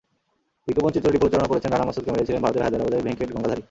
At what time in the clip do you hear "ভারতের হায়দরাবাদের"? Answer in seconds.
2.45-3.05